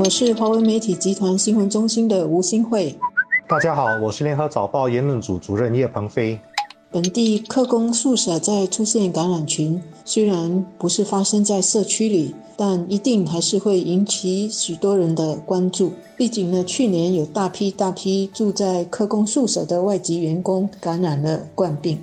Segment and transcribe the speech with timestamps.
[0.00, 2.98] 我是华为媒体集团新闻中心的吴新慧。
[3.46, 6.40] 大家好，我是联合早报言论组主任叶鹏飞。
[6.90, 15.92] 本地客工宿舍在出现感染群，虽然不是发生在社区里，但一定还是会引起许多人的关注。
[16.16, 21.98] 毕竟呢，去年有大批大批住在客工宿舍的外籍员工感染了冠病。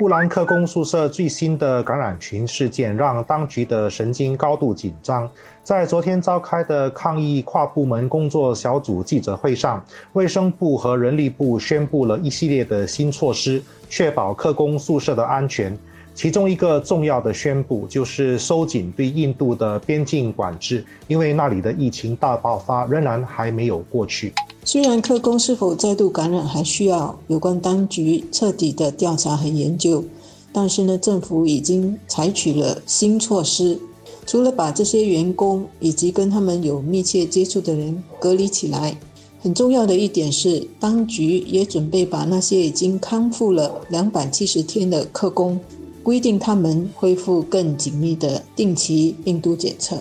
[0.00, 5.30] 布兰克工宿舍最新的感染群事件让当局的神经高度紧张。
[5.62, 9.84] 在昨天召开的抗疫跨部门工作小组记者会上，
[10.14, 15.78] 卫生部和人力部宣布了一系列的新措施，确保客工宿舍的安全。
[16.14, 24.32] 其中一个重要的宣布就是收紧对印度的边境管制，因为那里的疫情大爆发仍然还没有过去。
[24.72, 30.04] 虽然客工是否再度感染还需要有关当局彻底的调查和研究，
[30.52, 33.80] 但是呢，政府已经采取了新措施，
[34.24, 38.96] 除了把这些员工以及跟他们有密切接触的人隔离起来，
[39.40, 45.58] 很重要的一点是，当局也准备把那些已经康复了两百七十天的客工，
[46.04, 50.00] 规定他们恢复更紧密的定期病毒检测。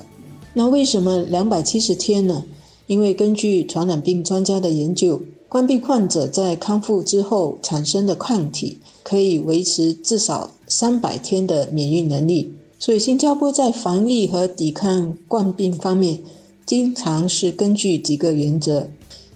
[0.54, 2.44] 那为什么两百七十天呢？
[2.90, 12.52] 因为根据传染病专家的研究，冠病患者在康复之后产生的抗体可以维持至少三百天的免疫能力。
[12.80, 16.18] 所以，新加坡在防疫和抵抗冠病方面，
[16.66, 18.88] 经常是根据几个原则：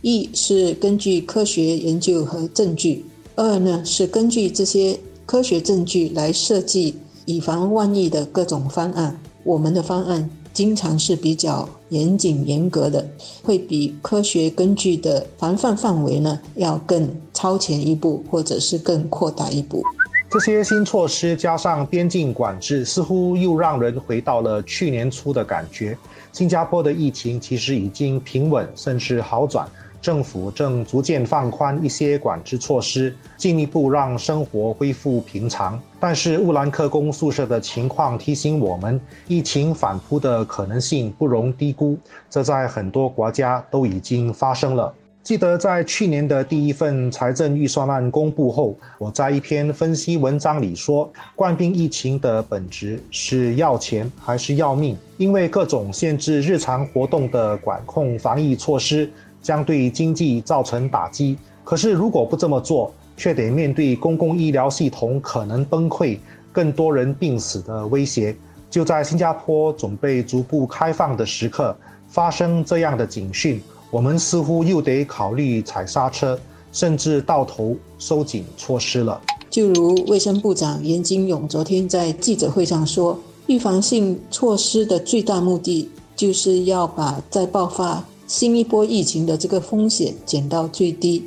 [0.01, 3.03] 一是根据科学研究和证据；
[3.35, 6.95] 二呢是根据这些科学证据来设计
[7.25, 9.19] 以防万一的各种方案。
[9.43, 10.27] 我们的方案。
[10.53, 13.05] 经常是比较严谨严格的，
[13.43, 19.83] 会比科学根据的防范范围呢要更超前一步，或者是更扩大一步。
[20.29, 25.97] 这些新措施加上边境管制，似乎又让人回到了去年初的感觉。
[26.31, 29.67] 新加坡的疫情其实已经平稳，甚至好转。
[30.03, 35.81] 政府正逐渐放宽一些管制措施，进一步让生活恢复平常。
[35.97, 41.97] 但是乌兰克宫宿舍的情况提醒我们，疫情反扑的可能性不容低估。
[42.29, 44.93] 这在很多国家都已经发生了。
[45.23, 54.97] 记得在去年的第一份财政预算案公布后，我在一篇分析文章里说，冠病疫情的本质是要钱还是要命？
[55.15, 59.09] 因为各种限制日常活动的管控防疫措施。
[59.43, 61.37] 将对经济造成打击。
[61.63, 66.17] 可是，如果不这么做，却得面对公共医疗系统可能崩溃、
[66.51, 68.35] 更多人病死的威胁。
[68.71, 71.77] 就在新加坡准备逐步开放的时刻，
[72.07, 73.61] 发生这样的警讯，
[73.91, 76.39] 我们似乎又得考虑踩刹车，
[76.71, 79.21] 甚至到头收紧措施了。
[79.49, 91.23] 就如卫生部长严金勇昨天在记者会上说：“预防性措施的最大目的，就是要把再爆发。”新一波疫情的这个风险减到最低，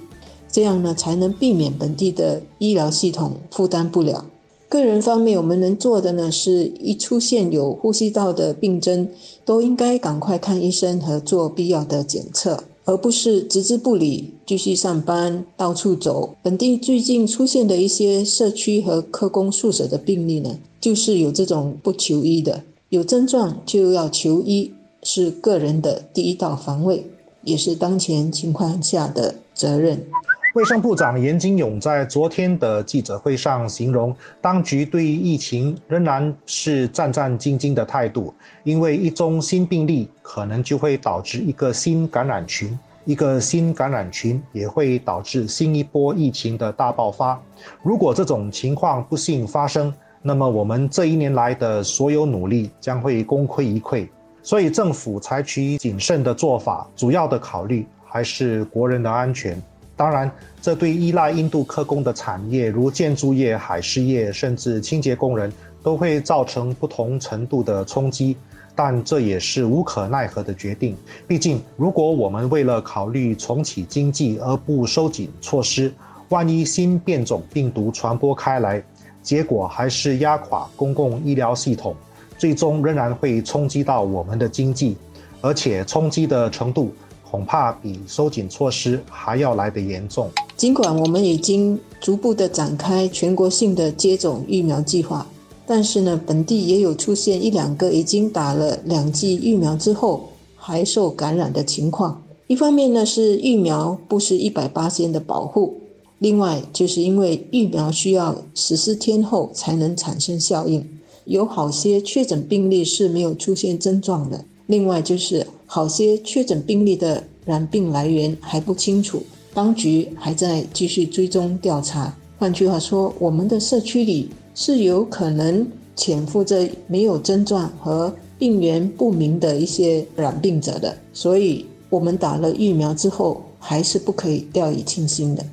[0.51, 4.25] 这样呢才能避免本地的医疗系统负担不了。
[4.69, 9.09] 个人方面，我们能做的呢，是一出现有呼吸道的病症，
[9.45, 16.35] 都应该赶快看医生和做必要的检测，而不是置之不理，继续上班到处走。
[16.43, 24.73] 本地最近出现的一些社区和科工宿舍的病例呢，就是有这种不求医的，有症状就要求医。
[25.09, 27.07] 是个人的第一道防卫，
[27.43, 30.05] 也是当前情况下的责任。
[30.53, 38.35] 卫生部长严金勇在昨天的记者会上形容，当局对疫情仍然是战战兢兢的态度，
[38.65, 47.41] 因为一宗新病例可能就会导致一个新感染群，一个新感染群也会导致新一波疫情的大爆发。
[47.81, 54.09] 如果这种情况不幸发生，那么我们这一年来的所有努力将会功亏一篑。
[54.47, 59.61] 所以政府采取谨慎的做法，主要的考虑还是国人的安全。
[59.97, 60.31] 当然，
[60.63, 65.53] 这对依赖印度科工的产业，如建筑业、海事业，甚至清洁工人，
[65.83, 68.37] 都会造成不同程度的冲击。
[68.73, 70.97] 但这也是无可奈何的决定。
[71.27, 75.93] 毕竟，如果我们为了考虑重启经济而不收紧措施，
[76.29, 78.81] 万一新变种病毒传播开来，
[79.25, 81.97] 结果还是压垮公共医疗系统。
[82.39, 84.97] 最终仍然会冲击到我们的经济，
[85.41, 86.93] 而且冲击的程度
[87.29, 90.31] 恐怕比收紧措施还要来得严重。
[90.57, 95.27] 尽管我们已经逐步的展开全国性的接种疫苗计划，
[95.67, 102.23] 但是呢，本地也有出现一两个已经打了两剂疫苗之后还受感染的情况。
[102.47, 105.75] 一方面呢，是疫苗不是一百八千的保护；
[106.21, 110.89] 另外，就是因为疫苗需要十四天后才能产生效应。
[111.27, 122.17] 有好些确诊病例是没有出现症状的，另外就是好些确诊病例的染病来源还不清楚，当局还在继续追踪调查。
[122.39, 135.45] 换句话说，我们的社区里是有可能潜伏着没有症状和病源不明的一些染病者的，所以我们打了疫苗之后，还是不可以掉以轻心的。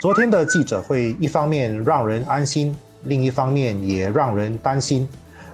[0.00, 2.74] 昨天的记者会，一方面让人安心，
[3.04, 5.08] 另一方面也让人担心。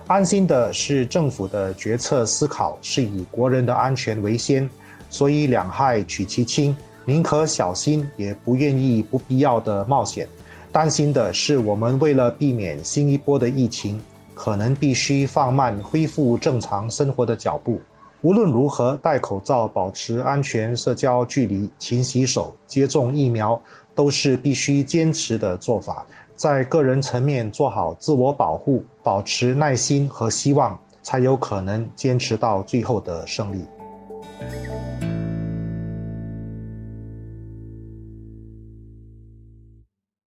[0.06, 4.68] 安心的是，政府的决策思考是以国人的安全为先，
[5.08, 6.76] 所以两害取其轻，
[7.06, 10.28] 宁可小心，也不愿意不必要的冒险。
[10.70, 14.00] 担心的是，我们为了避免新一波的疫情，
[14.34, 17.80] 可能必须放慢恢复正常生活的脚步。
[18.20, 23.60] 无论如何，戴口罩、保持安全社交距离、勤洗手、接种疫苗，
[23.94, 26.04] 都是必须坚持的做法。
[26.36, 33.64] 在个人层面做好自我保护，保持耐心和希望，才有可能坚持到最后的胜利。